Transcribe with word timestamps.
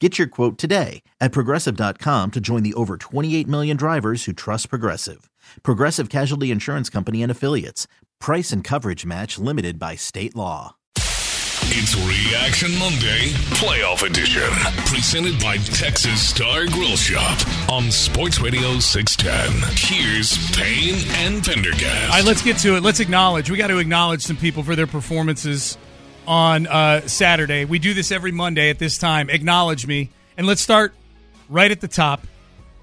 Get 0.00 0.16
your 0.16 0.28
quote 0.28 0.56
today 0.56 1.02
at 1.20 1.30
progressive.com 1.30 2.30
to 2.30 2.40
join 2.40 2.62
the 2.62 2.72
over 2.72 2.96
28 2.96 3.46
million 3.46 3.76
drivers 3.76 4.24
who 4.24 4.32
trust 4.32 4.70
Progressive. 4.70 5.30
Progressive 5.62 6.08
Casualty 6.08 6.50
Insurance 6.50 6.88
Company 6.88 7.22
and 7.22 7.30
Affiliates. 7.30 7.86
Price 8.18 8.50
and 8.50 8.64
coverage 8.64 9.04
match 9.04 9.38
limited 9.38 9.78
by 9.78 9.96
state 9.96 10.34
law. 10.34 10.76
It's 11.72 11.94
Reaction 11.94 12.76
Monday, 12.78 13.28
Playoff 13.60 14.02
Edition, 14.02 14.48
presented 14.86 15.38
by 15.38 15.58
Texas 15.58 16.26
Star 16.26 16.66
Grill 16.66 16.96
Shop 16.96 17.38
on 17.70 17.90
Sports 17.90 18.40
Radio 18.40 18.78
610. 18.78 19.52
Here's 19.76 20.50
Payne 20.56 20.96
and 21.26 21.44
Pendergast. 21.44 22.10
All 22.10 22.16
right, 22.16 22.24
let's 22.24 22.42
get 22.42 22.56
to 22.60 22.76
it. 22.76 22.82
Let's 22.82 23.00
acknowledge. 23.00 23.50
We 23.50 23.58
got 23.58 23.66
to 23.68 23.76
acknowledge 23.76 24.22
some 24.22 24.38
people 24.38 24.62
for 24.62 24.74
their 24.74 24.86
performances 24.86 25.76
on 26.30 26.68
uh, 26.68 27.00
Saturday. 27.08 27.64
We 27.64 27.80
do 27.80 27.92
this 27.92 28.12
every 28.12 28.30
Monday 28.30 28.70
at 28.70 28.78
this 28.78 28.98
time. 28.98 29.28
Acknowledge 29.28 29.84
me. 29.84 30.10
And 30.38 30.46
let's 30.46 30.60
start 30.60 30.94
right 31.48 31.68
at 31.68 31.80
the 31.80 31.88
top. 31.88 32.24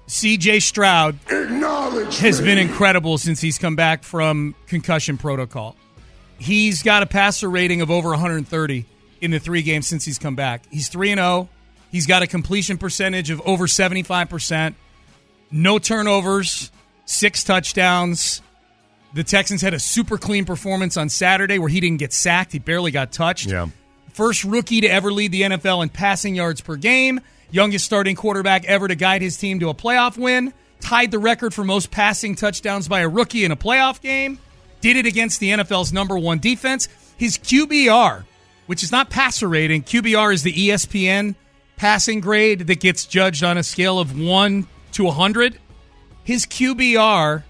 CJ 0.06 0.60
Stroud 0.60 1.18
has 1.26 2.40
me. 2.40 2.46
been 2.46 2.58
incredible 2.58 3.16
since 3.16 3.40
he's 3.40 3.58
come 3.58 3.74
back 3.74 4.02
from 4.02 4.54
concussion 4.66 5.16
protocol. 5.16 5.76
He's 6.38 6.82
got 6.82 7.02
a 7.02 7.06
passer 7.06 7.48
rating 7.48 7.80
of 7.80 7.90
over 7.90 8.10
130 8.10 8.84
in 9.22 9.30
the 9.30 9.40
three 9.40 9.62
games 9.62 9.86
since 9.86 10.04
he's 10.04 10.18
come 10.18 10.36
back. 10.36 10.64
He's 10.70 10.88
3 10.88 11.12
and 11.12 11.18
0. 11.18 11.48
He's 11.90 12.06
got 12.06 12.22
a 12.22 12.26
completion 12.26 12.76
percentage 12.76 13.30
of 13.30 13.40
over 13.46 13.66
75%. 13.66 14.74
No 15.50 15.78
turnovers, 15.78 16.70
six 17.06 17.44
touchdowns. 17.44 18.42
The 19.18 19.24
Texans 19.24 19.62
had 19.62 19.74
a 19.74 19.80
super 19.80 20.16
clean 20.16 20.44
performance 20.44 20.96
on 20.96 21.08
Saturday 21.08 21.58
where 21.58 21.68
he 21.68 21.80
didn't 21.80 21.98
get 21.98 22.12
sacked. 22.12 22.52
He 22.52 22.60
barely 22.60 22.92
got 22.92 23.10
touched. 23.10 23.48
Yeah. 23.48 23.66
First 24.12 24.44
rookie 24.44 24.82
to 24.82 24.86
ever 24.86 25.10
lead 25.10 25.32
the 25.32 25.42
NFL 25.42 25.82
in 25.82 25.88
passing 25.88 26.36
yards 26.36 26.60
per 26.60 26.76
game. 26.76 27.20
Youngest 27.50 27.84
starting 27.84 28.14
quarterback 28.14 28.64
ever 28.66 28.86
to 28.86 28.94
guide 28.94 29.20
his 29.20 29.36
team 29.36 29.58
to 29.58 29.70
a 29.70 29.74
playoff 29.74 30.16
win. 30.16 30.54
Tied 30.78 31.10
the 31.10 31.18
record 31.18 31.52
for 31.52 31.64
most 31.64 31.90
passing 31.90 32.36
touchdowns 32.36 32.86
by 32.86 33.00
a 33.00 33.08
rookie 33.08 33.44
in 33.44 33.50
a 33.50 33.56
playoff 33.56 34.00
game. 34.00 34.38
Did 34.82 34.96
it 34.96 35.04
against 35.04 35.40
the 35.40 35.50
NFL's 35.50 35.92
number 35.92 36.16
one 36.16 36.38
defense. 36.38 36.86
His 37.16 37.38
QBR, 37.38 38.24
which 38.66 38.84
is 38.84 38.92
not 38.92 39.10
passer 39.10 39.48
rating, 39.48 39.82
QBR 39.82 40.32
is 40.32 40.44
the 40.44 40.52
ESPN 40.52 41.34
passing 41.74 42.20
grade 42.20 42.68
that 42.68 42.78
gets 42.78 43.04
judged 43.04 43.42
on 43.42 43.58
a 43.58 43.64
scale 43.64 43.98
of 43.98 44.16
1 44.16 44.68
to 44.92 45.02
100. 45.02 45.58
His 46.22 46.46
QBR, 46.46 47.42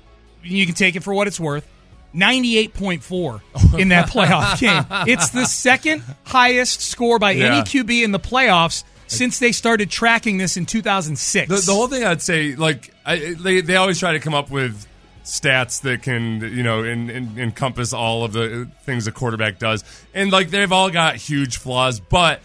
you 0.42 0.66
can 0.66 0.74
take 0.74 0.96
it 0.96 1.02
for 1.02 1.12
what 1.14 1.26
it's 1.26 1.40
worth, 1.40 1.66
98.4 2.14 3.78
in 3.78 3.88
that 3.88 4.08
playoff 4.10 4.58
game. 4.60 4.84
It's 5.08 5.30
the 5.30 5.44
second 5.44 6.02
highest 6.24 6.80
score 6.80 7.18
by 7.18 7.34
any 7.34 7.60
QB 7.62 8.04
in 8.04 8.12
the 8.12 8.20
playoffs 8.20 8.84
since 9.06 9.38
they 9.38 9.52
started 9.52 9.90
tracking 9.90 10.38
this 10.38 10.56
in 10.56 10.66
2006. 10.66 11.48
The, 11.48 11.56
the 11.56 11.74
whole 11.74 11.88
thing 11.88 12.04
I'd 12.04 12.22
say, 12.22 12.54
like, 12.56 12.92
I, 13.04 13.34
they 13.38 13.60
they 13.60 13.76
always 13.76 13.98
try 13.98 14.12
to 14.12 14.20
come 14.20 14.34
up 14.34 14.50
with 14.50 14.86
stats 15.24 15.82
that 15.82 16.02
can, 16.02 16.40
you 16.40 16.62
know, 16.62 16.84
in, 16.84 17.10
in, 17.10 17.38
encompass 17.38 17.92
all 17.92 18.24
of 18.24 18.32
the 18.32 18.68
things 18.82 19.06
a 19.06 19.12
quarterback 19.12 19.58
does, 19.58 19.84
and 20.14 20.30
like 20.30 20.50
they've 20.50 20.72
all 20.72 20.90
got 20.90 21.16
huge 21.16 21.56
flaws, 21.56 22.00
but. 22.00 22.40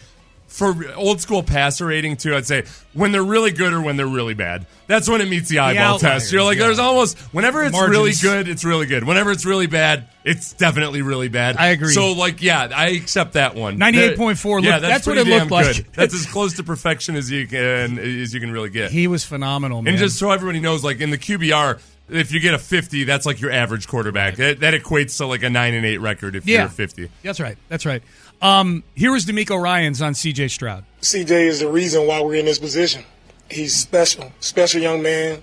For 0.54 0.92
old 0.94 1.20
school 1.20 1.42
passer 1.42 1.86
rating 1.86 2.16
too, 2.16 2.36
I'd 2.36 2.46
say 2.46 2.64
when 2.92 3.10
they're 3.10 3.24
really 3.24 3.50
good 3.50 3.72
or 3.72 3.80
when 3.80 3.96
they're 3.96 4.06
really 4.06 4.34
bad. 4.34 4.66
That's 4.86 5.08
when 5.08 5.20
it 5.20 5.28
meets 5.28 5.48
the 5.48 5.58
eyeball 5.58 5.98
test. 5.98 6.30
You're 6.30 6.44
like, 6.44 6.58
yeah. 6.58 6.66
there's 6.66 6.78
almost 6.78 7.18
whenever 7.32 7.64
it's 7.64 7.72
Margins. 7.72 7.90
really 7.90 8.12
good, 8.12 8.48
it's 8.48 8.64
really 8.64 8.86
good. 8.86 9.02
Whenever 9.02 9.32
it's 9.32 9.44
really 9.44 9.66
bad, 9.66 10.08
it's 10.22 10.52
definitely 10.52 11.02
really 11.02 11.28
bad. 11.28 11.56
I 11.56 11.68
agree. 11.68 11.92
So 11.92 12.12
like, 12.12 12.40
yeah, 12.40 12.68
I 12.72 12.90
accept 12.90 13.32
that 13.32 13.56
one. 13.56 13.78
98.4, 13.78 14.62
Yeah, 14.62 14.74
look, 14.74 14.82
that's 14.82 15.06
what 15.08 15.18
it 15.18 15.26
looked 15.26 15.50
like. 15.50 15.76
good. 15.76 15.86
That's 15.92 16.14
as 16.14 16.26
close 16.32 16.54
to 16.54 16.62
perfection 16.62 17.16
as 17.16 17.30
you 17.32 17.48
can 17.48 17.98
as 17.98 18.32
you 18.32 18.38
can 18.38 18.52
really 18.52 18.70
get. 18.70 18.92
he 18.92 19.08
was 19.08 19.24
phenomenal, 19.24 19.82
man. 19.82 19.94
And 19.94 19.98
just 19.98 20.18
so 20.18 20.30
everybody 20.30 20.60
knows, 20.60 20.84
like 20.84 21.00
in 21.00 21.10
the 21.10 21.18
QBR, 21.18 21.80
if 22.08 22.32
you 22.32 22.40
get 22.40 22.54
a 22.54 22.58
50, 22.58 23.04
that's 23.04 23.26
like 23.26 23.40
your 23.40 23.50
average 23.50 23.88
quarterback. 23.88 24.36
That, 24.36 24.60
that 24.60 24.74
equates 24.74 25.16
to 25.18 25.26
like 25.26 25.42
a 25.42 25.50
9 25.50 25.74
and 25.74 25.86
8 25.86 25.98
record 25.98 26.36
if 26.36 26.46
yeah, 26.46 26.60
you're 26.60 26.68
50. 26.68 27.10
That's 27.22 27.40
right. 27.40 27.56
That's 27.68 27.86
right. 27.86 28.02
Um, 28.44 28.84
here 28.94 29.10
was 29.10 29.24
DeMeco 29.24 29.58
Ryans 29.58 30.02
on 30.02 30.12
CJ 30.12 30.50
Stroud. 30.50 30.84
CJ 31.00 31.30
is 31.46 31.60
the 31.60 31.68
reason 31.68 32.06
why 32.06 32.20
we're 32.20 32.34
in 32.34 32.44
this 32.44 32.58
position. 32.58 33.02
He's 33.50 33.74
special, 33.74 34.32
special 34.38 34.82
young 34.82 35.02
man, 35.02 35.40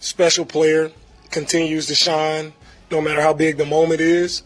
special 0.00 0.44
player, 0.44 0.90
continues 1.30 1.86
to 1.86 1.94
shine 1.94 2.52
no 2.90 3.00
matter 3.00 3.20
how 3.20 3.32
big 3.32 3.58
the 3.58 3.64
moment 3.64 4.00
is. 4.00 4.42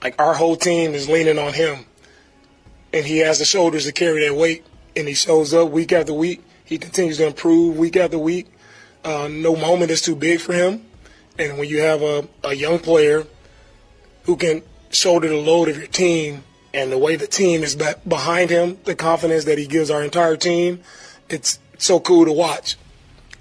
Like 0.00 0.14
our 0.22 0.34
whole 0.34 0.54
team 0.54 0.94
is 0.94 1.08
leaning 1.08 1.40
on 1.40 1.52
him, 1.52 1.86
and 2.92 3.04
he 3.04 3.18
has 3.18 3.40
the 3.40 3.44
shoulders 3.44 3.84
to 3.86 3.90
carry 3.90 4.28
that 4.28 4.36
weight. 4.36 4.64
And 4.94 5.08
he 5.08 5.14
shows 5.14 5.52
up 5.52 5.70
week 5.70 5.90
after 5.90 6.14
week. 6.14 6.44
He 6.64 6.78
continues 6.78 7.16
to 7.16 7.26
improve 7.26 7.76
week 7.76 7.96
after 7.96 8.16
week. 8.16 8.46
Uh, 9.04 9.26
no 9.28 9.56
moment 9.56 9.90
is 9.90 10.02
too 10.02 10.14
big 10.14 10.38
for 10.38 10.52
him. 10.52 10.86
And 11.36 11.58
when 11.58 11.68
you 11.68 11.80
have 11.80 12.00
a, 12.00 12.28
a 12.44 12.54
young 12.54 12.78
player 12.78 13.26
who 14.22 14.36
can 14.36 14.62
shoulder 14.92 15.26
the 15.26 15.36
load 15.36 15.68
of 15.68 15.76
your 15.76 15.88
team 15.88 16.44
and 16.72 16.92
the 16.92 16.98
way 16.98 17.16
the 17.16 17.26
team 17.26 17.62
is 17.62 17.76
behind 18.06 18.50
him, 18.50 18.78
the 18.84 18.94
confidence 18.94 19.44
that 19.44 19.58
he 19.58 19.66
gives 19.66 19.90
our 19.90 20.02
entire 20.02 20.36
team, 20.36 20.80
it's 21.28 21.58
so 21.78 22.00
cool 22.00 22.24
to 22.24 22.32
watch, 22.32 22.76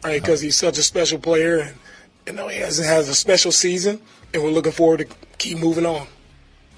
right? 0.04 0.22
Because 0.22 0.42
he's 0.42 0.58
such 0.58 0.78
a 0.78 0.84
special 0.84 1.20
player 1.20 1.60
and 1.60 1.76
you 2.26 2.34
know 2.34 2.48
he 2.48 2.60
has 2.60 2.78
has 2.78 3.10
a 3.10 3.16
special 3.16 3.52
season, 3.52 4.00
and 4.34 4.44
we're 4.44 4.52
looking 4.52 4.72
forward 4.72 5.00
to 5.00 5.16
keep 5.38 5.58
moving 5.58 5.86
on. 5.86 6.08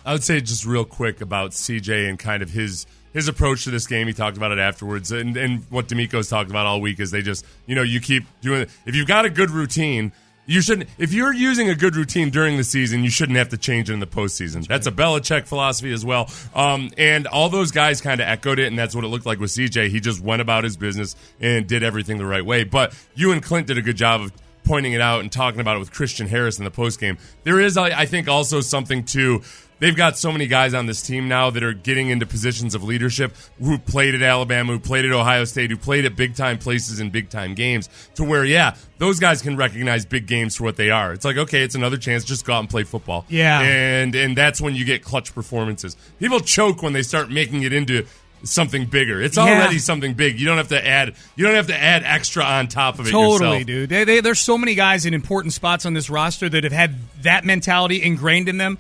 I 0.06 0.13
would 0.13 0.23
say 0.23 0.40
just 0.41 0.66
real 0.66 0.85
quick 0.85 1.22
about 1.22 1.51
CJ 1.51 2.09
and 2.09 2.17
kind 2.17 2.41
of 2.41 2.50
his 2.50 2.85
his 3.13 3.28
approach 3.28 3.66
to 3.66 3.72
this 3.72 3.85
game. 3.85 4.07
He 4.07 4.13
talked 4.13 4.38
about 4.38 4.51
it 4.51 4.59
afterwards, 4.59 5.11
and 5.11 5.35
and 5.38 5.66
what 5.69 5.88
DeMeco's 5.88 6.29
talked 6.29 6.50
about 6.50 6.66
all 6.66 6.81
week 6.81 7.00
is 7.00 7.11
they 7.11 7.22
just 7.22 7.45
you 7.66 7.75
know 7.75 7.84
you 7.84 8.00
keep 8.00 8.23
doing. 8.41 8.66
If 8.85 8.95
you've 8.95 9.07
got 9.07 9.25
a 9.25 9.29
good 9.29 9.51
routine. 9.51 10.11
You 10.46 10.62
shouldn't. 10.62 10.90
If 10.97 11.13
you're 11.13 11.34
using 11.34 11.69
a 11.69 11.75
good 11.75 11.96
routine 11.96 12.29
during 12.29 12.57
the 12.57 12.63
season, 12.63 13.03
you 13.03 13.09
shouldn't 13.09 13.38
have 13.38 13.50
to 13.50 13.57
change 13.57 13.90
it 13.90 13.94
in 13.94 14.00
the 14.00 14.07
postseason. 14.07 14.68
That's, 14.68 14.88
a 14.88 14.91
Belichick 14.91 15.47
philosophy 15.47 15.94
as 15.94 16.03
well. 16.03 16.29
Um, 16.56 16.90
and 16.97 17.28
all 17.28 17.50
those 17.50 17.72
guys 17.72 18.02
kind 18.02 18.19
of 18.19 18.28
echoed 18.28 18.59
it, 18.59 18.68
and 18.68 18.78
that's 18.78 18.96
what 18.96 19.03
it 19.03 19.07
looked 19.07 19.25
like 19.25 19.40
with 19.40 19.52
CJ. 19.52 19.90
He 19.90 20.00
just 20.00 20.19
went 20.19 20.41
about 20.41 20.63
his 20.63 20.75
business 20.75 21.16
and 21.40 21.68
did 21.68 21.84
everything 21.84 22.18
the 22.18 22.25
right 22.25 22.46
way. 22.46 22.63
But 22.63 22.94
you 23.16 23.31
and 23.31 23.41
Clint 23.41 23.68
did 23.68 23.78
a 23.78 23.81
good 23.81 23.96
job 23.96 24.22
of 24.22 24.34
pointing 24.63 24.94
it 24.94 25.02
out 25.02 25.22
and 25.22 25.31
talking 25.31 25.59
about 25.59 25.75
it 25.75 25.79
with 25.79 25.91
Christian 25.91 26.28
Harris 26.28 26.58
in 26.58 26.66
the 26.66 26.72
postgame. 26.72 27.19
There 27.44 27.59
is, 27.59 27.78
I 27.78 28.02
I 28.02 28.06
think, 28.06 28.28
also 28.28 28.62
something 28.62 29.03
to 29.06 29.41
they've 29.81 29.95
got 29.97 30.17
so 30.17 30.31
many 30.31 30.47
guys 30.47 30.73
on 30.73 30.85
this 30.85 31.01
team 31.01 31.28
now 31.28 31.49
that 31.49 31.61
are 31.61 31.73
getting 31.73 32.07
into 32.07 32.25
positions 32.25 32.73
of 32.73 32.83
leadership 32.85 33.35
who 33.59 33.78
played 33.78 34.16
at 34.16 34.22
Alabama, 34.22 34.72
who 34.72 34.79
played 34.79 35.03
at 35.03 35.11
Ohio 35.11 35.43
State, 35.43 35.69
who 35.72 35.75
played 35.75 36.05
at 36.05 36.16
big 36.16 36.35
time 36.35 36.57
places 36.57 37.01
in 37.01 37.09
big 37.09 37.29
time 37.29 37.53
games 37.55 37.89
to 38.16 38.23
where, 38.23 38.45
yeah, 38.45 38.75
those 38.99 39.19
guys 39.19 39.41
can 39.41 39.57
recognize 39.57 40.05
big 40.05 40.25
games 40.28 40.55
for 40.55 40.63
what 40.63 40.78
they 40.78 40.89
are. 40.91 41.11
It's 41.11 41.25
like, 41.25 41.35
okay, 41.35 41.63
it's 41.63 41.75
another 41.75 41.97
chance. 41.97 42.23
Just 42.23 42.45
go 42.45 42.53
out 42.53 42.59
and 42.61 42.69
play 42.69 42.83
football. 42.83 43.25
Yeah. 43.28 43.59
And, 43.59 44.16
and 44.16 44.37
that's 44.37 44.61
when 44.61 44.75
you 44.75 44.85
get 44.85 45.03
clutch 45.03 45.35
performances. 45.35 45.97
People 46.19 46.39
choke 46.39 46.81
when 46.81 46.93
they 46.93 47.01
start 47.03 47.29
making 47.29 47.63
it 47.63 47.73
into 47.73 48.05
something 48.43 48.85
bigger. 48.85 49.22
It's 49.22 49.37
Yeah. 49.37 49.43
already 49.43 49.77
something 49.79 50.13
big. 50.16 50.39
You 50.39 50.45
don't 50.47 50.57
have 50.57 50.69
to 50.69 50.87
add, 50.87 51.13
you 51.35 51.45
don't 51.45 51.55
have 51.55 51.67
to 51.67 51.77
add 51.79 52.03
extra 52.03 52.43
on 52.43 52.67
top 52.67 52.97
of 52.99 53.07
it 53.07 53.11
Totally, 53.11 53.34
yourself. 53.59 53.66
dude. 53.67 53.89
They, 53.89 54.03
they, 54.03 54.19
there's 54.19 54.39
so 54.39 54.57
many 54.57 54.73
guys 54.75 55.05
in 55.05 55.13
important 55.13 55.53
spots 55.53 55.85
on 55.85 55.93
this 55.93 56.09
roster 56.09 56.49
that 56.49 56.63
have 56.63 56.73
had 56.73 56.95
that 57.22 57.45
mentality 57.45 58.01
ingrained 58.01 58.49
in 58.49 58.57
them 58.57 58.79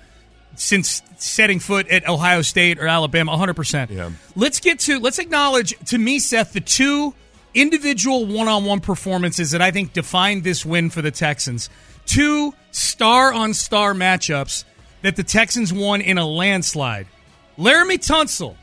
since 0.55 1.01
setting 1.17 1.59
foot 1.59 1.87
at 1.89 2.07
Ohio 2.07 2.41
State 2.41 2.79
or 2.79 2.87
Alabama. 2.87 3.33
100%. 3.33 3.89
Yeah. 3.89 4.09
Let's 4.35 4.59
get 4.59 4.79
to, 4.81 4.99
let's 4.99 5.19
acknowledge 5.19 5.77
to 5.87 5.97
me, 5.97 6.19
Seth, 6.19 6.53
the 6.53 6.61
two 6.61 7.13
individual 7.53 8.25
one 8.25 8.47
on 8.47 8.65
one 8.65 8.79
performances 8.79 9.51
that 9.51 9.61
I 9.61 9.71
think 9.71 9.93
defined 9.93 10.43
this 10.43 10.65
win 10.65 10.89
for 10.89 11.01
the 11.01 11.11
Texans. 11.11 11.69
Two 12.05 12.53
star 12.71 13.33
on 13.33 13.53
star 13.53 13.93
matchups. 13.93 14.63
that 15.01 15.15
the 15.15 15.23
Texans 15.23 15.73
won 15.73 15.99
in 16.01 16.17
a 16.17 16.27
landslide. 16.27 17.07
Laremy 17.57 17.97
Tunsil. 17.97 18.55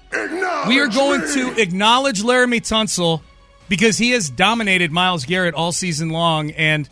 We 0.69 0.81
are 0.81 0.89
going 0.89 1.21
to 1.35 1.61
acknowledge 1.61 2.23
Laremy 2.23 2.61
Tunsil 2.61 3.23
because 3.69 3.99
he 3.99 4.11
has 4.13 4.31
dominated 4.31 4.91
Myles 4.91 5.25
Garrett 5.25 5.55
all 5.55 5.73
season 5.73 6.11
long, 6.11 6.53
and 6.53 6.89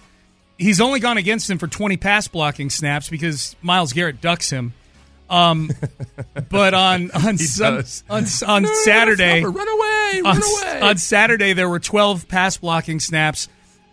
he's 0.58 0.80
only 0.80 1.00
gone 1.00 1.16
against 1.16 1.48
him 1.48 1.58
for 1.58 1.66
20 1.66 1.96
pass 1.96 2.28
blocking 2.28 2.70
snaps 2.70 3.08
because 3.08 3.56
Myles 3.62 3.92
Garrett 3.92 4.20
ducks 4.20 4.50
him. 4.50 4.74
Um, 5.28 5.70
but 6.48 6.74
on 6.74 7.10
on 7.26 7.38
some, 7.38 7.76
does. 7.76 8.04
on, 8.08 8.24
on 8.46 8.66
Saturday, 8.84 9.42
Run 9.42 9.68
away! 9.68 10.22
on, 10.24 10.36
away! 10.36 10.80
on 10.80 10.98
Saturday 10.98 11.52
there 11.52 11.68
were 11.68 11.80
12 11.80 12.28
pass 12.28 12.56
blocking 12.56 13.00
snaps. 13.00 13.48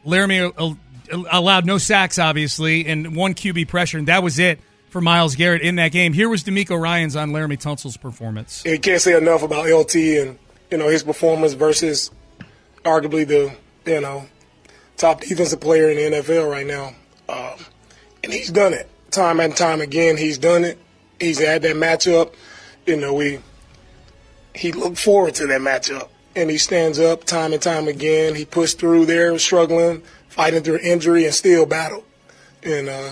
Laremy 0.05 0.53
uh, 0.57 1.23
allowed 1.31 1.65
no 1.65 1.77
sacks, 1.77 2.19
obviously, 2.19 2.85
and 2.85 3.15
one 3.15 3.33
QB 3.33 3.67
pressure, 3.67 3.97
and 3.97 4.07
that 4.07 4.21
was 4.21 4.39
it 4.39 4.59
for 4.89 5.01
Myles 5.01 5.35
Garrett 5.35 5.61
in 5.61 5.75
that 5.77 5.91
game. 5.91 6.13
Here 6.13 6.29
was 6.29 6.43
DeMeco 6.43 6.79
Ryans 6.79 7.15
on 7.15 7.31
Laremy 7.31 7.59
Tunsil's 7.59 7.97
performance. 7.97 8.63
You 8.65 8.79
can't 8.79 9.01
say 9.01 9.17
enough 9.17 9.41
about 9.43 9.69
LT 9.69 9.95
and 9.95 10.39
you 10.69 10.77
know 10.77 10.89
his 10.89 11.03
performance 11.03 11.53
versus 11.53 12.11
arguably 12.83 13.27
the 13.27 13.55
you 13.85 14.01
know 14.01 14.25
top 14.97 15.21
defensive 15.21 15.61
player 15.61 15.89
in 15.89 15.97
the 15.97 16.17
NFL 16.17 16.49
right 16.49 16.67
now, 16.67 16.93
um, 17.29 17.65
and 18.23 18.31
he's 18.31 18.51
done 18.51 18.73
it 18.73 18.89
time 19.13 19.39
and 19.39 19.55
time 19.55 19.79
again. 19.79 20.17
He's 20.17 20.37
done 20.37 20.65
it. 20.65 20.77
He's 21.23 21.39
had 21.39 21.61
that 21.61 21.75
matchup. 21.75 22.33
You 22.85 22.97
know 22.97 23.13
we 23.13 23.39
he 24.53 24.71
looked 24.71 24.97
forward 24.99 25.35
to 25.35 25.47
that 25.47 25.61
matchup, 25.61 26.09
and 26.35 26.49
he 26.49 26.57
stands 26.57 26.99
up 26.99 27.23
time 27.23 27.53
and 27.53 27.61
time 27.61 27.87
again. 27.87 28.35
He 28.35 28.45
pushed 28.45 28.79
through 28.79 29.05
there, 29.05 29.37
struggling, 29.39 30.03
fighting 30.27 30.63
through 30.63 30.79
injury, 30.79 31.25
and 31.25 31.33
still 31.33 31.65
battled. 31.65 32.03
And 32.61 32.89
uh, 32.89 33.11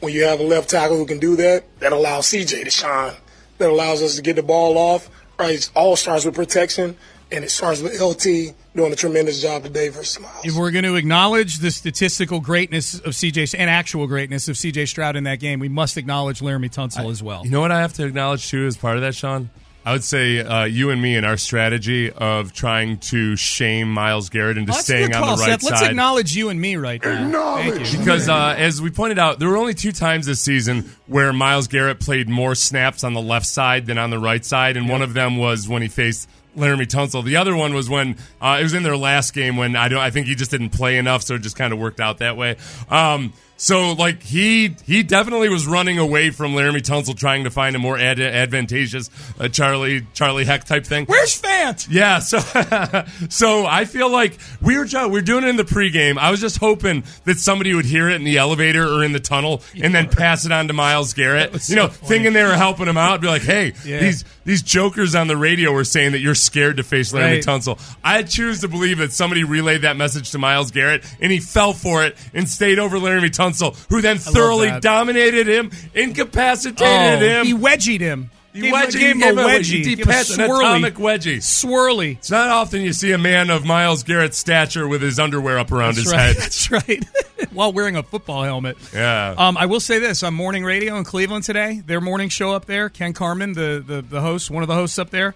when 0.00 0.12
you 0.12 0.24
have 0.24 0.40
a 0.40 0.42
left 0.42 0.70
tackle 0.70 0.96
who 0.96 1.06
can 1.06 1.18
do 1.18 1.36
that, 1.36 1.64
that 1.80 1.92
allows 1.92 2.26
CJ 2.26 2.64
to 2.64 2.70
shine. 2.70 3.14
That 3.58 3.70
allows 3.70 4.02
us 4.02 4.16
to 4.16 4.22
get 4.22 4.36
the 4.36 4.42
ball 4.42 4.76
off. 4.76 5.08
Right, 5.38 5.54
it 5.54 5.70
all 5.74 5.96
starts 5.96 6.24
with 6.24 6.34
protection, 6.34 6.96
and 7.32 7.44
it 7.44 7.50
starts 7.50 7.80
with 7.80 8.00
LT 8.00 8.54
doing 8.74 8.92
a 8.92 8.96
tremendous 8.96 9.40
job 9.42 9.62
today 9.64 9.88
versus 9.88 10.20
Myles. 10.20 10.44
If 10.44 10.54
we're 10.54 10.70
going 10.70 10.84
to 10.84 10.94
acknowledge 10.94 11.58
the 11.58 11.70
statistical 11.70 12.40
greatness 12.40 12.94
of 12.94 13.12
CJ 13.12 13.54
and 13.58 13.68
actual 13.70 14.06
greatness 14.06 14.48
of 14.48 14.56
CJ 14.56 14.88
Stroud 14.88 15.16
in 15.16 15.24
that 15.24 15.40
game, 15.40 15.58
we 15.58 15.68
must 15.68 15.96
acknowledge 15.96 16.40
Laremy 16.40 16.70
Tunsil 16.72 17.10
as 17.10 17.22
well. 17.22 17.44
You 17.44 17.50
know 17.50 17.60
what 17.60 17.72
I 17.72 17.80
have 17.80 17.94
to 17.94 18.06
acknowledge 18.06 18.48
too 18.48 18.66
as 18.66 18.76
part 18.76 18.96
of 18.96 19.02
that, 19.02 19.14
Sean? 19.14 19.50
I 19.84 19.92
would 19.92 20.02
say 20.02 20.40
uh, 20.40 20.64
you 20.64 20.90
and 20.90 21.00
me 21.00 21.14
and 21.14 21.24
our 21.24 21.36
strategy 21.36 22.10
of 22.10 22.52
trying 22.52 22.98
to 22.98 23.36
shame 23.36 23.88
Myles 23.88 24.30
Garrett 24.30 24.58
into 24.58 24.72
Oh, 24.72 24.74
that's 24.74 24.80
a 24.88 24.92
staying 24.92 25.06
good 25.10 25.16
on 25.16 25.38
the 25.38 25.44
right 25.44 25.60
Seth. 25.60 25.70
Let's 25.70 25.82
acknowledge 25.82 26.34
you 26.34 26.48
and 26.48 26.60
me 26.60 26.74
right 26.74 27.00
now. 27.04 27.54
Thank 27.58 27.92
you. 27.92 27.98
Because 28.00 28.28
uh, 28.28 28.56
as 28.58 28.82
we 28.82 28.90
pointed 28.90 29.20
out, 29.20 29.38
there 29.38 29.48
were 29.48 29.56
only 29.56 29.74
two 29.74 29.92
times 29.92 30.26
this 30.26 30.40
season 30.40 30.90
where 31.06 31.32
Myles 31.32 31.68
Garrett 31.68 32.00
played 32.00 32.28
more 32.28 32.56
snaps 32.56 33.04
on 33.04 33.14
the 33.14 33.22
left 33.22 33.46
side 33.46 33.86
than 33.86 33.96
on 33.96 34.10
the 34.10 34.18
right 34.18 34.44
side, 34.44 34.76
and 34.76 34.88
one 34.88 35.02
of 35.02 35.14
them 35.14 35.36
was 35.36 35.68
when 35.68 35.82
he 35.82 35.88
faced 35.88 36.28
Laremy 36.56 36.86
Tunsil. 36.86 37.24
The 37.24 37.36
other 37.36 37.54
one 37.54 37.74
was 37.74 37.88
when 37.88 38.16
uh, 38.40 38.56
it 38.60 38.62
was 38.62 38.74
in 38.74 38.82
their 38.82 38.96
last 38.96 39.34
game 39.34 39.56
when 39.56 39.76
I 39.76 39.88
don't. 39.88 40.00
I 40.00 40.10
think 40.10 40.26
he 40.26 40.34
just 40.34 40.50
didn't 40.50 40.70
play 40.70 40.96
enough, 40.98 41.22
so 41.22 41.34
it 41.34 41.42
just 41.42 41.56
kind 41.56 41.72
of 41.72 41.78
worked 41.78 42.00
out 42.00 42.18
that 42.18 42.36
way. 42.36 42.56
Um, 42.88 43.32
so 43.56 43.92
like 43.92 44.22
he 44.22 44.76
he 44.84 45.02
definitely 45.02 45.48
was 45.48 45.66
running 45.66 45.98
away 45.98 46.30
from 46.30 46.52
Laremy 46.52 46.82
Tunsil, 46.82 47.16
trying 47.16 47.44
to 47.44 47.50
find 47.50 47.74
a 47.74 47.78
more 47.78 47.98
ad- 47.98 48.20
advantageous 48.20 49.10
uh, 49.40 49.48
Charlie 49.48 50.06
Charlie 50.14 50.44
Heck 50.44 50.64
type 50.64 50.84
thing. 50.84 51.06
Where's 51.06 51.40
Fant? 51.40 51.86
Yeah, 51.90 52.18
so 52.18 52.38
so 53.28 53.66
I 53.66 53.84
feel 53.84 54.10
like 54.10 54.38
we 54.60 54.76
were 54.78 54.86
we 54.86 55.06
were 55.08 55.20
doing 55.22 55.44
it 55.44 55.48
in 55.48 55.56
the 55.56 55.64
pregame. 55.64 56.18
I 56.18 56.30
was 56.30 56.40
just 56.40 56.58
hoping 56.58 57.04
that 57.24 57.38
somebody 57.38 57.74
would 57.74 57.84
hear 57.86 58.08
it 58.08 58.14
in 58.14 58.24
the 58.24 58.38
elevator 58.38 58.86
or 58.86 59.04
in 59.04 59.12
the 59.12 59.20
tunnel 59.20 59.62
and 59.80 59.94
then 59.94 60.08
pass 60.08 60.44
it 60.46 60.52
on 60.52 60.68
to 60.68 60.72
Myles 60.74 61.12
Garrett. 61.14 61.68
You 61.68 61.76
know, 61.76 61.88
funny. 61.88 62.08
thinking 62.08 62.32
they 62.32 62.44
were 62.44 62.54
helping 62.56 62.86
him 62.86 62.96
out. 62.96 63.20
Be 63.20 63.26
like, 63.26 63.42
hey, 63.42 63.72
Yeah. 63.84 64.00
these 64.00 64.24
these 64.44 64.62
jokers 64.62 65.14
on 65.14 65.26
the 65.26 65.36
radio 65.36 65.72
were 65.72 65.84
saying 65.84 66.12
that 66.12 66.20
you're 66.20 66.34
scared 66.34 66.76
to 66.76 66.82
face 66.82 67.12
Laremy 67.12 67.26
Right. 67.36 67.42
Tunsil. 67.44 67.96
I 68.04 68.22
choose 68.22 68.60
to 68.60 68.68
believe 68.68 68.98
that 68.98 69.12
somebody 69.12 69.42
relayed 69.44 69.82
that 69.82 69.96
message 69.96 70.30
to 70.32 70.38
Myles 70.38 70.70
Garrett 70.70 71.04
and 71.20 71.32
he 71.32 71.40
fell 71.40 71.72
for 71.72 72.04
it 72.04 72.16
and 72.32 72.48
stayed 72.48 72.78
over 72.78 72.98
Laremy 72.98 73.30
Tunsil, 73.30 73.45
who 73.88 74.00
then 74.02 74.18
thoroughly 74.18 74.68
that. 74.68 74.82
dominated 74.82 75.46
him, 75.48 75.70
incapacitated 75.94 76.82
Oh, 77.22 77.40
him. 77.40 77.46
he 77.46 77.54
wedgied 77.54 78.00
him. 78.00 78.30
He 78.52 78.62
Gave, 78.62 78.72
wedged- 78.72 78.98
gave 78.98 79.16
him 79.16 79.38
a 79.38 79.42
wedgie. 79.42 79.84
he 79.84 79.96
Gave 79.96 80.06
a 80.06 80.10
swirly. 80.12 80.60
atomic 80.60 80.94
wedgie. 80.94 81.36
Swirly. 81.38 82.12
It's 82.16 82.30
not 82.30 82.48
often 82.48 82.80
you 82.80 82.94
see 82.94 83.12
a 83.12 83.18
man 83.18 83.50
of 83.50 83.66
Myles 83.66 84.02
Garrett's 84.02 84.38
stature 84.38 84.88
with 84.88 85.02
his 85.02 85.18
underwear 85.18 85.58
up 85.58 85.70
around 85.72 85.96
That's 85.96 86.04
his 86.04 86.12
right. 86.12 86.20
head. 86.28 86.36
That's 86.38 86.70
right. 86.70 87.04
While 87.52 87.74
wearing 87.74 87.96
a 87.96 88.02
football 88.02 88.44
helmet. 88.44 88.78
Yeah. 88.94 89.34
Um, 89.36 89.58
I 89.58 89.66
will 89.66 89.80
say 89.80 89.98
this 89.98 90.22
on 90.22 90.32
morning 90.32 90.64
radio 90.64 90.96
in 90.96 91.04
Cleveland 91.04 91.44
today, 91.44 91.82
their 91.84 92.00
morning 92.00 92.30
show 92.30 92.52
up 92.52 92.64
there, 92.64 92.88
Ken 92.88 93.12
Carman, 93.12 93.52
the, 93.52 93.84
the, 93.86 94.00
the 94.00 94.20
host, 94.22 94.50
one 94.50 94.62
of 94.62 94.68
the 94.68 94.74
hosts 94.74 94.98
up 94.98 95.10
there, 95.10 95.34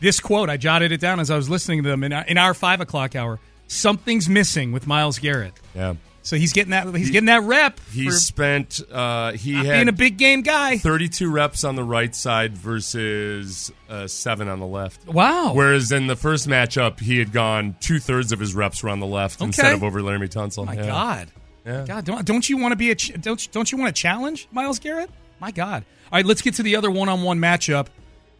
this 0.00 0.18
quote, 0.18 0.48
I 0.48 0.56
jotted 0.56 0.92
it 0.92 1.00
down 1.00 1.20
as 1.20 1.30
I 1.30 1.36
was 1.36 1.50
listening 1.50 1.82
to 1.82 1.90
them 1.90 2.02
in 2.04 2.12
our, 2.14 2.24
in 2.24 2.38
our 2.38 2.54
five 2.54 2.80
o'clock 2.80 3.14
hour. 3.14 3.38
Something's 3.68 4.30
missing 4.30 4.72
with 4.72 4.86
Myles 4.86 5.18
Garrett. 5.18 5.52
yeah. 5.74 5.94
So 6.24 6.36
he's 6.36 6.52
getting 6.52 6.70
that 6.70 6.86
he's 6.94 7.10
getting 7.10 7.26
that 7.26 7.42
rep 7.42 7.80
He 7.92 8.08
spent 8.12 8.80
uh, 8.92 9.32
he 9.32 9.54
had 9.54 9.64
being 9.64 9.88
a 9.88 9.92
big 9.92 10.18
game 10.18 10.42
guy. 10.42 10.78
32 10.78 11.28
reps 11.30 11.64
on 11.64 11.74
the 11.74 11.82
right 11.82 12.14
side 12.14 12.56
versus 13.02 13.72
uh, 13.88 14.06
seven 14.06 14.48
on 14.48 14.60
the 14.60 14.66
left. 14.66 15.06
Wow. 15.08 15.52
Whereas 15.54 15.90
in 15.92 16.06
the 16.06 16.16
first 16.16 16.46
matchup, 16.48 17.00
he 17.00 17.18
had 17.18 17.32
gone 17.32 17.74
two 17.80 17.98
thirds 17.98 18.30
of 18.32 18.38
his 18.38 18.54
reps 18.54 18.82
were 18.82 18.90
on 18.90 19.00
the 19.00 19.06
left 19.06 19.40
instead 19.40 19.74
of 19.74 19.82
over 19.82 20.00
Laremy 20.00 20.28
Tunsil. 20.28 20.58
Oh 20.60 20.64
my 20.64 20.74
Yeah. 20.74 20.86
God. 20.86 21.28
Yeah. 21.66 21.84
God, 21.86 22.04
don't, 22.04 22.24
don't 22.24 22.48
you 22.48 22.56
want 22.56 22.72
to 22.72 22.76
be 22.76 22.90
a 22.90 22.94
ch- 22.94 23.12
don't 23.20 23.48
don't 23.52 23.70
you 23.70 23.78
want 23.78 23.94
to 23.94 24.00
challenge 24.00 24.48
Myles 24.52 24.78
Garrett? 24.78 25.10
My 25.40 25.50
God. 25.50 25.84
All 26.12 26.18
right, 26.18 26.26
let's 26.26 26.42
get 26.42 26.54
to 26.54 26.62
the 26.62 26.76
other 26.76 26.90
one-on-one 26.90 27.38
matchup 27.38 27.86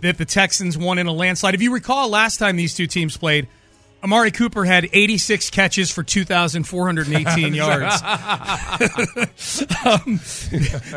that 0.01 0.19
the 0.19 0.25
Texans 0.25 0.77
won 0.77 0.99
in 0.99 1.07
a 1.07 1.13
landslide. 1.13 1.55
If 1.55 1.63
you 1.63 1.73
recall, 1.73 2.09
last 2.11 2.39
time 2.39 2.57
these 2.57 2.75
two 2.75 2.87
teams 2.87 3.17
played, 3.17 3.49
Amari 4.03 4.31
Cooper 4.33 4.65
had 4.65 4.89
86 4.93 5.51
catches 5.51 5.91
for 5.91 6.03
2,418 6.03 7.55
yards. 7.55 8.03
um, 9.87 10.21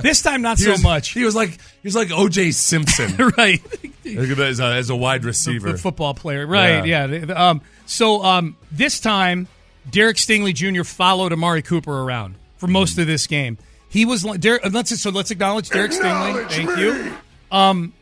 this 0.02 0.22
time, 0.24 0.42
not 0.42 0.58
He 0.58 0.64
so 0.64 0.72
was, 0.72 0.84
much. 0.84 1.10
He 1.10 1.24
was 1.24 1.36
like 1.36 1.52
he 1.52 1.88
was 1.88 1.96
like 1.96 2.08
OJ 2.10 2.54
Simpson 2.54 3.16
right. 3.38 3.62
Look 4.06 4.30
at 4.30 4.38
that, 4.38 4.48
as, 4.48 4.60
a, 4.60 4.66
as 4.74 4.90
a 4.90 4.96
wide 4.96 5.24
receiver. 5.24 5.72
the 5.72 5.78
football 5.78 6.14
player, 6.14 6.46
right? 6.48 6.86
Yeah. 6.86 7.04
Um, 7.36 7.62
so 7.86 8.24
um, 8.24 8.56
this 8.72 9.00
time, 9.00 9.48
Derek 9.90 10.18
Stingley 10.18 10.54
Jr. 10.54 10.84
followed 10.84 11.32
Amari 11.32 11.62
Cooper 11.62 11.92
around 12.02 12.36
for 12.58 12.68
most 12.68 12.98
of 12.98 13.06
this 13.08 13.28
game. 13.28 13.58
He 13.90 14.06
was 14.06 14.26
li- 14.26 14.38
Derek, 14.38 14.66
uh, 14.66 14.70
let's 14.74 15.00
so 15.00 15.10
let's 15.12 15.32
acknowledge 15.32 15.70
Derek 15.70 15.92
Stingley. 15.92 16.50
Thank 16.50 16.78
you. 16.78 17.14
Um, 17.52 17.94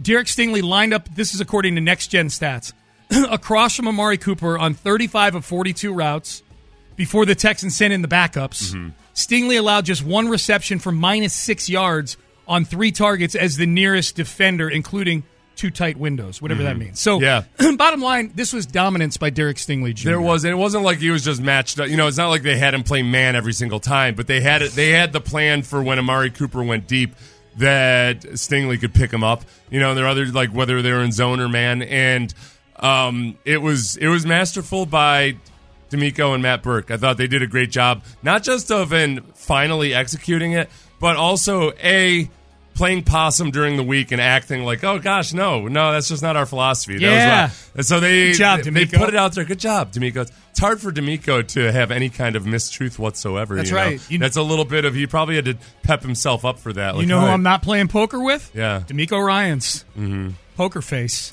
Derek 0.00 0.28
Stingley 0.28 0.62
lined 0.62 0.94
up. 0.94 1.08
This 1.14 1.34
is 1.34 1.40
according 1.40 1.74
to 1.74 1.80
Next 1.80 2.06
Gen 2.08 2.28
Stats. 2.28 2.72
across 3.30 3.76
from 3.76 3.88
Amari 3.88 4.18
Cooper 4.18 4.58
on 4.58 4.74
35 4.74 5.36
of 5.36 5.44
42 5.44 5.92
routes 5.92 6.42
before 6.96 7.24
the 7.26 7.34
Texans 7.34 7.76
sent 7.76 7.92
in 7.92 8.02
the 8.02 8.08
backups. 8.08 8.72
Mm-hmm. 8.72 8.88
Stingley 9.14 9.58
allowed 9.58 9.84
just 9.84 10.04
one 10.04 10.28
reception 10.28 10.78
for 10.78 10.92
minus 10.92 11.34
six 11.34 11.68
yards 11.68 12.16
on 12.46 12.64
three 12.64 12.92
targets 12.92 13.34
as 13.34 13.56
the 13.56 13.66
nearest 13.66 14.16
defender, 14.16 14.68
including 14.68 15.24
two 15.56 15.70
tight 15.70 15.96
windows, 15.96 16.40
whatever 16.40 16.62
that 16.62 16.78
means. 16.78 17.00
So, 17.00 17.18
Mm-hmm. 17.18 17.62
Yeah. 17.64 17.72
bottom 17.76 18.00
line, 18.00 18.30
this 18.34 18.52
was 18.52 18.64
dominance 18.64 19.16
by 19.16 19.30
Derek 19.30 19.56
Stingley 19.56 19.92
Jr. 19.92 20.08
There 20.10 20.20
was, 20.20 20.44
and 20.44 20.52
it 20.52 20.56
wasn't 20.56 20.84
like 20.84 20.98
he 20.98 21.10
was 21.10 21.24
just 21.24 21.40
matched 21.42 21.80
up. 21.80 21.88
You 21.88 21.96
know, 21.96 22.06
it's 22.06 22.16
not 22.16 22.28
like 22.28 22.42
they 22.42 22.56
had 22.56 22.74
him 22.74 22.84
play 22.84 23.02
man 23.02 23.34
every 23.34 23.52
single 23.52 23.80
time, 23.80 24.14
but 24.14 24.28
they 24.28 24.40
had 24.40 24.62
it. 24.62 24.72
They 24.72 24.90
had 24.90 25.12
the 25.12 25.20
plan 25.20 25.62
for 25.62 25.82
when 25.82 25.98
Amari 25.98 26.30
Cooper 26.30 26.62
went 26.62 26.86
deep 26.86 27.14
that 27.56 28.20
Stingley 28.20 28.78
could 28.80 28.94
pick 28.94 29.12
him 29.12 29.24
up. 29.24 29.42
You 29.68 29.80
know, 29.80 29.90
and 29.90 29.98
there 29.98 30.04
are 30.04 30.10
other 30.10 30.26
like 30.26 30.50
whether 30.50 30.80
they're 30.80 31.02
in 31.02 31.10
zone 31.10 31.40
or 31.40 31.48
man, 31.48 31.82
and 31.82 32.32
um, 32.80 33.36
it 33.44 33.58
was 33.62 33.96
it 33.96 34.08
was 34.08 34.24
masterful 34.26 34.86
by 34.86 35.36
DeMeco 35.90 36.34
and 36.34 36.42
Matt 36.42 36.62
Burke. 36.62 36.90
I 36.90 36.96
thought 36.96 37.16
they 37.16 37.26
did 37.26 37.42
a 37.42 37.46
great 37.46 37.70
job, 37.70 38.02
not 38.22 38.42
just 38.42 38.70
of 38.70 38.92
in 38.92 39.22
finally 39.34 39.94
executing 39.94 40.52
it, 40.52 40.68
but 41.00 41.16
also 41.16 41.72
a 41.82 42.30
playing 42.74 43.02
possum 43.02 43.50
during 43.50 43.76
the 43.76 43.82
week 43.82 44.12
and 44.12 44.20
acting 44.20 44.62
like, 44.64 44.84
oh 44.84 45.00
gosh, 45.00 45.32
no, 45.32 45.66
no, 45.66 45.90
that's 45.90 46.06
just 46.08 46.22
not 46.22 46.36
our 46.36 46.46
philosophy. 46.46 46.96
That 46.98 47.06
was 47.06 47.12
Yeah. 47.12 47.50
and 47.74 47.84
so 47.86 47.98
they 47.98 48.28
Good 48.28 48.36
job, 48.38 48.60
they, 48.60 48.70
they 48.70 48.86
put 48.86 49.08
it 49.08 49.16
out 49.16 49.32
there. 49.34 49.44
Good 49.44 49.58
job, 49.58 49.90
DeMeco. 49.92 50.30
It's 50.50 50.60
hard 50.60 50.80
for 50.80 50.92
DeMeco 50.92 51.44
to 51.48 51.72
have 51.72 51.90
any 51.90 52.08
kind 52.08 52.36
of 52.36 52.44
mistruth 52.44 52.96
whatsoever. 52.96 53.56
That's 53.56 53.70
you 53.70 53.74
know? 53.76 53.82
right. 53.82 54.10
You- 54.10 54.18
That's 54.20 54.36
a 54.36 54.42
little 54.42 54.64
bit 54.64 54.84
of 54.84 54.94
he 54.94 55.08
probably 55.08 55.34
had 55.34 55.46
to 55.46 55.56
pep 55.82 56.02
himself 56.02 56.44
up 56.44 56.60
for 56.60 56.72
that. 56.72 56.92
You 56.94 57.00
Like, 57.00 57.08
know 57.08 57.18
who 57.20 57.26
all 57.26 57.32
I'm 57.32 57.42
not 57.42 57.62
playing 57.62 57.88
poker 57.88 58.22
with? 58.22 58.48
Yeah. 58.54 58.82
DeMeco 58.86 59.24
Ryans. 59.26 59.84
Mm-hmm. 59.98 60.30
Poker 60.56 60.80
face. 60.82 61.32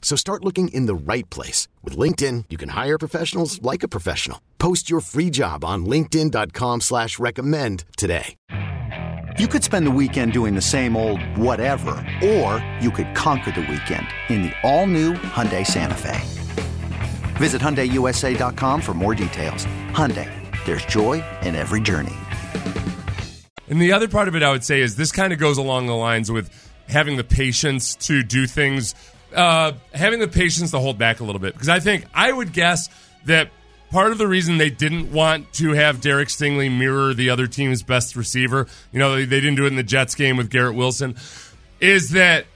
So 0.00 0.16
start 0.16 0.42
looking 0.42 0.68
in 0.68 0.86
the 0.86 0.94
right 0.94 1.28
place. 1.28 1.68
With 1.82 1.98
LinkedIn, 1.98 2.44
you 2.48 2.56
can 2.56 2.70
hire 2.70 2.96
professionals 2.96 3.60
like 3.60 3.82
a 3.82 3.88
professional. 3.88 4.40
Post 4.58 4.88
your 4.88 5.00
free 5.00 5.28
job 5.28 5.64
on 5.64 5.84
linkedin.com 5.84 6.80
slash 6.80 7.18
recommend 7.18 7.84
today. 7.98 8.36
You 9.38 9.48
could 9.48 9.62
spend 9.62 9.86
the 9.86 9.90
weekend 9.90 10.32
doing 10.32 10.54
the 10.54 10.62
same 10.62 10.96
old 10.96 11.20
whatever, 11.36 11.92
or 12.24 12.66
you 12.80 12.90
could 12.90 13.14
conquer 13.14 13.52
the 13.52 13.60
weekend 13.60 14.06
in 14.30 14.44
the 14.44 14.52
all-new 14.62 15.12
Hyundai 15.12 15.66
Santa 15.66 15.94
Fe. 15.94 16.18
Visit 17.36 17.60
HyundaiUSA.com 17.60 18.80
for 18.80 18.94
more 18.94 19.14
details. 19.14 19.66
Hyundai, 19.90 20.30
there's 20.64 20.86
joy 20.86 21.22
in 21.42 21.54
every 21.54 21.82
journey. 21.82 22.14
And 23.68 23.78
the 23.78 23.92
other 23.92 24.08
part 24.08 24.26
of 24.26 24.34
it, 24.34 24.42
I 24.42 24.50
would 24.50 24.64
say, 24.64 24.80
is 24.80 24.96
this 24.96 25.12
kind 25.12 25.34
of 25.34 25.38
goes 25.38 25.58
along 25.58 25.86
the 25.86 25.96
lines 25.96 26.32
with 26.32 26.50
having 26.88 27.18
the 27.18 27.24
patience 27.24 27.94
to 27.96 28.22
do 28.22 28.46
things, 28.46 28.94
uh, 29.36 29.72
having 29.92 30.18
the 30.18 30.28
patience 30.28 30.70
to 30.72 30.78
hold 30.78 30.98
back 30.98 31.20
a 31.20 31.24
little 31.24 31.40
bit. 31.40 31.52
Because 31.52 31.68
I 31.68 31.78
think 31.78 32.06
I 32.14 32.32
would 32.32 32.52
guess 32.52 32.88
that 33.26 33.50
part 33.90 34.10
of 34.10 34.18
the 34.18 34.26
reason 34.26 34.58
they 34.58 34.70
didn't 34.70 35.12
want 35.12 35.52
to 35.54 35.72
have 35.72 36.00
Derek 36.00 36.28
Stingley 36.28 36.76
mirror 36.76 37.14
the 37.14 37.30
other 37.30 37.46
team's 37.46 37.82
best 37.82 38.16
receiver, 38.16 38.66
you 38.92 38.98
know, 38.98 39.14
they, 39.14 39.26
didn't 39.26 39.54
do 39.54 39.64
it 39.64 39.68
in 39.68 39.76
the 39.76 39.82
Jets 39.82 40.14
game 40.14 40.36
with 40.36 40.50
Garrett 40.50 40.74
Wilson, 40.74 41.16
is 41.80 42.10
that 42.10 42.46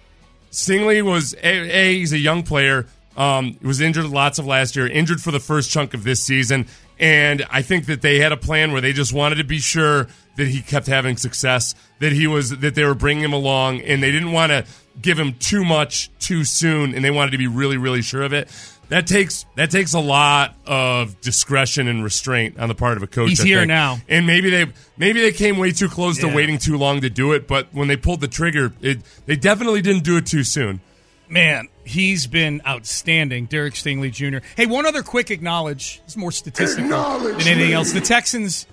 Stingley 0.51 1.03
was 1.03 1.35
a, 1.35 1.47
a 1.47 1.95
he's 1.99 2.13
a 2.13 2.19
young 2.19 2.43
player. 2.43 2.87
Um, 3.17 3.59
was 3.61 3.81
injured 3.81 4.07
lots 4.07 4.39
of 4.39 4.47
last 4.47 4.77
year, 4.77 4.87
injured 4.87 5.21
for 5.21 5.31
the 5.31 5.41
first 5.41 5.71
chunk 5.71 5.95
of 5.95 6.05
this 6.05 6.23
season, 6.23 6.67
and 6.99 7.45
I 7.51 7.61
think 7.61 7.87
that 7.87 8.03
they 8.03 8.19
had 8.19 8.31
a 8.31 8.37
plan 8.37 8.73
where 8.73 8.81
they 8.81 8.93
just 8.93 9.13
wanted 9.13 9.35
to 9.37 9.45
be 9.45 9.59
sure 9.59 10.07
that 10.37 10.47
he 10.47 10.63
kept 10.63 10.87
having 10.87 11.17
success, 11.17 11.75
that 11.99 12.13
he 12.13 12.27
was 12.27 12.51
that 12.59 12.75
they 12.75 12.85
were 12.85 12.95
bringing 12.95 13.25
him 13.25 13.33
along, 13.33 13.81
and 13.81 14.03
they 14.03 14.13
didn't 14.13 14.33
want 14.33 14.51
to 14.51 14.65
give 15.01 15.19
him 15.19 15.35
too 15.39 15.65
much 15.65 16.11
too 16.19 16.45
soon, 16.45 16.95
and 16.95 17.05
they 17.05 17.11
wanted 17.11 17.33
to 17.33 17.39
be 17.39 17.47
really 17.47 17.77
really 17.77 18.03
sure 18.03 18.23
of 18.23 18.33
it. 18.33 18.49
That 18.89 19.07
takes 19.07 19.47
that 19.55 19.71
takes 19.71 19.95
a 19.95 20.01
lot 20.01 20.55
of 20.67 21.21
discretion 21.21 21.87
and 21.87 22.03
restraint 22.03 22.59
on 22.59 22.69
the 22.69 22.75
part 22.75 22.97
of 22.97 23.03
a 23.05 23.07
coach. 23.07 23.29
He's 23.29 23.41
I 23.41 23.45
here 23.45 23.59
think. 23.61 23.69
now. 23.69 23.99
and 24.09 24.27
maybe 24.27 24.51
they 24.51 24.67
maybe 24.97 25.21
they 25.21 25.31
came 25.33 25.59
way 25.59 25.71
too 25.71 25.89
close 25.89 26.21
Yeah. 26.21 26.29
to 26.31 26.35
waiting 26.37 26.59
too 26.59 26.77
long 26.77 27.01
to 27.03 27.11
do 27.11 27.33
it. 27.33 27.47
But 27.47 27.69
when 27.73 27.87
they 27.87 27.97
pulled 27.97 28.21
the 28.21 28.27
trigger, 28.29 28.73
it 28.81 28.99
they 29.27 29.37
definitely 29.37 29.81
didn't 29.83 30.03
do 30.03 30.17
it 30.17 30.27
too 30.27 30.43
soon. 30.43 30.81
Man, 31.29 31.69
he's 31.85 32.27
been 32.27 32.61
outstanding, 32.67 33.47
Derek 33.47 33.75
Stingley 33.75 34.11
Jr. 34.11 34.45
Hey, 34.57 34.67
one 34.67 34.85
other 34.85 35.05
quick 35.05 35.31
acknowledge. 35.31 36.01
It's 36.05 36.17
more 36.17 36.33
statistical 36.33 37.21
than 37.21 37.41
anything 37.43 37.73
else. 37.73 37.93
The 37.93 38.01
Texans' 38.01 38.67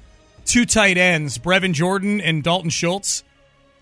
two 0.46 0.66
tight 0.66 0.98
ends, 0.98 1.38
Brevin 1.38 1.74
Jordan 1.74 2.20
and 2.20 2.42
Dalton 2.42 2.72
Schultz, 2.72 3.24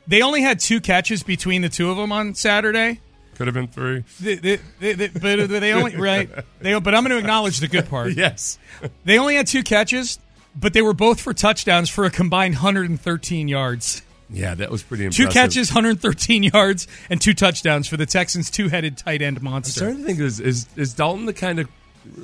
they 0.08 0.22
only 0.22 0.42
had 0.42 0.60
two 0.60 0.80
catches 0.82 1.24
between 1.24 1.62
the 1.62 1.70
two 1.70 1.90
of 1.90 1.98
them 1.98 2.12
on 2.12 2.36
Saturday. 2.36 3.00
Could 3.36 3.48
have 3.48 3.54
been 3.54 3.68
three. 3.68 4.04
They, 4.22 4.36
they, 4.36 4.60
they, 4.80 4.94
they- 4.94 5.08
but 5.10 5.48
they 5.50 5.74
only 5.74 5.96
right. 5.98 6.30
They, 6.60 6.80
but 6.80 6.96
I'm 6.96 7.04
going 7.04 7.12
to 7.12 7.18
acknowledge 7.18 7.60
the 7.60 7.68
good 7.68 7.90
part. 7.90 8.14
Yes. 8.16 8.58
They 9.04 9.18
only 9.20 9.36
had 9.36 9.48
two 9.48 9.62
catches, 9.64 10.20
but 10.56 10.72
they 10.74 10.82
were 10.82 10.94
both 10.94 11.20
for 11.20 11.34
touchdowns 11.34 11.90
for 11.90 12.06
a 12.06 12.10
combined 12.10 12.54
113 12.56 13.48
yards. 13.50 14.02
Yeah, 14.30 14.56
that 14.56 14.72
was 14.72 14.82
pretty 14.84 15.04
impressive. 15.06 15.28
Two 15.28 15.32
catches, 15.34 15.70
113 15.70 16.44
yards, 16.44 16.88
and 17.10 17.22
two 17.22 17.34
touchdowns 17.34 17.88
for 17.88 17.98
the 17.98 18.06
Texans' 18.08 18.50
two-headed 18.50 18.98
tight 18.98 19.22
end 19.22 19.38
I'm 19.38 19.44
monster. 19.44 19.80
starting 19.82 19.98
to 20.00 20.04
think 20.04 20.20
is 20.20 20.40
is 20.40 20.66
is 20.76 20.94
Dalton 20.96 21.26
the 21.26 21.34
kind 21.34 21.60
of 21.60 21.70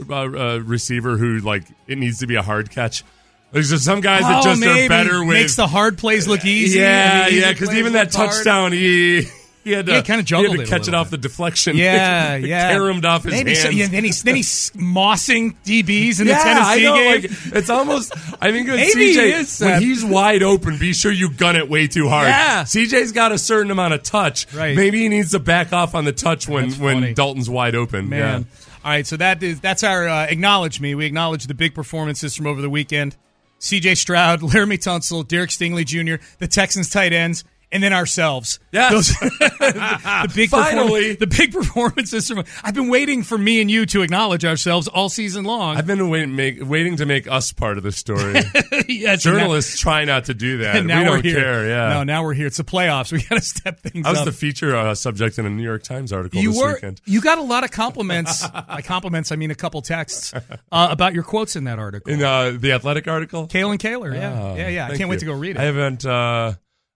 uh, 0.09 0.15
uh, 0.15 0.57
receiver 0.63 1.17
who 1.17 1.39
like 1.39 1.63
it 1.88 1.97
needs 2.00 2.19
to 2.19 2.27
be 2.27 2.35
a 2.35 2.41
hard 2.41 2.71
catch? 2.71 3.03
There's 3.51 3.84
some 3.84 4.01
guys 4.01 4.22
that 4.22 4.39
Oh, 4.39 4.43
just 4.43 4.62
maybe. 4.62 4.86
are 4.86 4.89
better 4.89 5.20
with 5.24 5.36
makes 5.38 5.55
the 5.55 5.67
hard 5.67 5.98
plays 5.98 6.27
look 6.27 6.46
easy. 6.46 6.79
Yeah, 6.79 7.27
yeah, 7.27 7.51
because 7.51 7.74
even 7.75 7.93
that 7.93 8.08
look 8.08 8.15
hard. 8.15 8.29
touchdown, 8.31 8.72
he 8.72 9.27
he 9.63 9.74
had 9.74 9.86
to, 9.86 9.91
Yeah, 9.91 9.98
he 9.98 10.03
kinda 10.03 10.22
he 10.22 10.24
juggled 10.24 10.58
had 10.58 10.65
to 10.65 10.72
catch 10.72 10.88
it 10.88 10.93
off 10.96 11.10
the 11.12 11.17
deflection. 11.17 11.75
Yeah, 11.77 12.36
yeah. 12.38 12.72
caromed 12.72 13.05
off 13.05 13.24
his 13.24 13.34
Maybe 13.34 13.53
so- 13.55 13.63
hands. 13.65 13.75
yeah, 13.75 13.88
then 13.88 14.03
he's 14.05 14.24
then 14.24 14.36
he's 14.38 14.72
mossing 14.72 15.55
DBs 15.65 16.20
in 16.22 16.27
yeah, 16.27 16.38
the 16.38 16.43
Tennessee 16.43 16.84
know. 16.84 16.96
game. 16.96 17.12
Like, 17.22 17.31
it's 17.58 17.70
almost. 17.70 18.13
I 18.41 18.51
think 18.51 18.70
with 18.70 18.79
he 18.79 19.15
CJ, 19.15 19.39
is 19.39 19.60
when 19.60 19.81
he's 19.81 20.03
wide 20.05 20.43
open, 20.43 20.77
be 20.77 20.93
sure 20.93 21.12
you 21.12 21.29
gun 21.29 21.55
it 21.58 21.70
way 21.70 21.88
too 21.88 22.08
hard. 22.10 22.29
Yeah. 22.29 22.63
CJ's 22.63 23.12
got 23.12 23.31
a 23.34 23.38
certain 23.38 23.70
amount 23.70 23.93
of 23.93 24.01
touch. 24.03 24.51
Right. 24.53 24.75
Maybe 24.75 25.00
he 25.01 25.10
needs 25.10 25.31
to 25.31 25.39
back 25.39 25.74
off 25.74 25.93
on 25.93 26.05
the 26.05 26.13
touch 26.13 26.48
when 26.48 26.70
That's 26.70 26.79
funny. 26.79 27.01
when 27.01 27.13
Dalton's 27.13 27.50
wide 27.50 27.75
open. 27.75 28.08
Man. 28.10 28.20
Yeah. 28.20 28.65
All 28.84 28.89
right, 28.91 29.05
so 29.05 29.15
that 29.17 29.43
is 29.43 29.60
that's 29.60 29.84
our 29.84 30.08
uh, 30.08 30.24
acknowledge 30.25 30.79
me. 30.81 30.96
We 30.96 31.05
acknowledge 31.05 31.46
the 31.48 31.53
big 31.53 31.75
performances 31.75 32.36
from 32.36 32.48
over 32.48 32.62
the 32.63 32.70
weekend. 32.70 33.15
C.J. 33.61 33.93
Stroud, 33.95 34.41
Laremy 34.41 34.79
Tunsil, 34.79 35.25
Derek 35.27 35.51
Stingley 35.51 35.85
Jr., 35.85 36.23
the 36.39 36.47
Texans 36.47 36.89
tight 36.89 37.13
ends, 37.13 37.43
and 37.71 37.81
then 37.81 37.93
ourselves. 37.93 38.59
Yes. 38.71 38.91
Those- 38.91 39.07
the 39.59 40.31
big 40.35 40.49
Finally. 40.49 41.15
the 41.15 41.27
big 41.27 41.51
performances 41.53 42.27
from. 42.27 42.43
I've 42.63 42.73
been 42.75 42.89
waiting 42.89 43.23
for 43.23 43.37
me 43.37 43.61
and 43.61 43.69
you 43.71 43.85
to 43.87 44.01
acknowledge 44.01 44.45
ourselves 44.45 44.87
all 44.87 45.09
season 45.09 45.45
long. 45.45 45.77
I've 45.77 45.87
been 45.87 46.09
waiting, 46.09 46.35
make, 46.35 46.57
waiting 46.61 46.97
to 46.97 47.05
make 47.05 47.27
us 47.29 47.51
part 47.53 47.77
of 47.77 47.83
the 47.83 47.91
story. 47.91 48.33
yes, 48.87 49.25
and 49.25 49.33
now- 49.35 49.39
Journalists 49.41 49.79
try 49.79 50.05
not 50.05 50.25
to 50.25 50.33
do 50.33 50.57
that. 50.59 50.81
We 50.81 50.87
don't 50.87 51.23
here. 51.23 51.35
care. 51.41 51.67
Yeah. 51.67 51.89
No, 51.89 52.03
now 52.03 52.23
we're 52.23 52.33
here. 52.33 52.47
It's 52.47 52.57
the 52.57 52.63
playoffs. 52.63 53.11
We 53.11 53.21
got 53.23 53.35
to 53.35 53.41
step 53.41 53.79
things 53.81 54.05
up. 54.05 54.09
I 54.09 54.11
was 54.11 54.19
up. 54.19 54.25
the 54.25 54.31
feature 54.31 54.75
uh, 54.75 54.95
subject 54.95 55.39
in 55.39 55.45
a 55.45 55.49
New 55.49 55.63
York 55.63 55.83
Times 55.83 56.11
article 56.13 56.41
you 56.41 56.51
this 56.51 56.61
were 56.61 56.73
weekend. 56.73 57.01
you 57.05 57.21
got 57.21 57.37
a 57.37 57.41
lot 57.43 57.63
of 57.63 57.71
compliments. 57.71 58.47
By 58.47 58.81
compliments, 58.83 59.31
I 59.31 59.35
mean 59.35 59.51
a 59.51 59.55
couple 59.55 59.81
texts 59.81 60.33
uh, 60.33 60.39
about 60.71 61.13
your 61.13 61.23
quotes 61.23 61.55
in 61.55 61.63
that 61.65 61.79
article. 61.79 62.11
In 62.11 62.21
uh, 62.23 62.51
the 62.57 62.71
Athletic 62.73 63.07
article? 63.07 63.47
Kalyn 63.47 63.77
Kahler, 63.77 64.13
yeah, 64.13 64.41
Oh, 64.41 64.55
yeah, 64.55 64.67
yeah. 64.67 64.87
I 64.87 64.97
can't 64.97 65.09
wait 65.09 65.19
to 65.19 65.25
go 65.25 65.33
read 65.33 65.55
it. 65.55 65.59
I 65.59 65.63
haven't. 65.63 66.05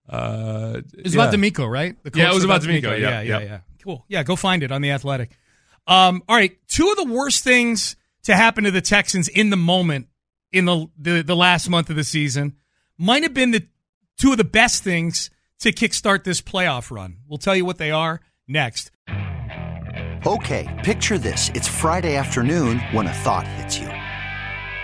Uh, 0.09 0.81
It 0.97 1.03
was 1.03 1.15
yeah. 1.15 1.23
about 1.23 1.33
DeMeco, 1.33 1.69
right? 1.69 1.95
The 2.03 2.11
Yeah, 2.13 2.31
it 2.31 2.33
was 2.33 2.43
about 2.43 2.61
DeMeco, 2.61 2.83
Yeah, 2.83 2.95
yeah, 2.95 3.21
yeah, 3.21 3.39
yeah. 3.39 3.45
yeah. 3.45 3.59
Cool. 3.83 4.05
Yeah, 4.07 4.23
go 4.23 4.35
find 4.35 4.63
it 4.63 4.71
on 4.71 4.81
the 4.81 4.91
Athletic. 4.91 5.31
Um, 5.87 6.23
all 6.27 6.35
right, 6.35 6.57
two 6.67 6.89
of 6.89 6.97
the 6.97 7.13
worst 7.13 7.43
things 7.43 7.95
to 8.23 8.35
happen 8.35 8.63
to 8.63 8.71
the 8.71 8.81
Texans 8.81 9.27
in 9.27 9.49
the 9.51 9.57
moment 9.57 10.07
in 10.51 10.65
the 10.65 10.87
the, 10.97 11.21
the 11.21 11.35
last 11.35 11.69
month 11.69 11.89
of 11.89 11.95
the 11.95 12.03
season 12.03 12.55
might 12.97 13.23
have 13.23 13.33
been 13.33 13.51
the 13.51 13.67
two 14.17 14.31
of 14.31 14.37
the 14.37 14.43
best 14.43 14.83
things 14.83 15.29
to 15.59 15.71
kickstart 15.71 16.23
this 16.23 16.41
playoff 16.41 16.89
run. 16.91 17.17
We'll 17.27 17.37
tell 17.37 17.55
you 17.55 17.65
what 17.65 17.77
they 17.77 17.91
are 17.91 18.21
next. 18.47 18.91
Okay, 20.25 20.81
picture 20.83 21.19
this. 21.19 21.51
It's 21.53 21.67
Friday 21.67 22.15
afternoon 22.15 22.79
when 22.91 23.05
a 23.05 23.13
thought 23.13 23.47
hits 23.47 23.77
you. 23.77 23.87